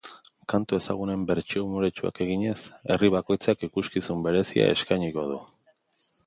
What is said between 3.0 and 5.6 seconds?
bakoitzak ikuskizun berezia eskainiko du.